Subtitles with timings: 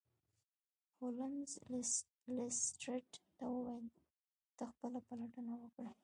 [0.97, 1.51] هولمز
[2.35, 3.07] لیسټرډ
[3.37, 4.01] ته وویل چې
[4.57, 5.91] ته خپله پلټنه وکړه.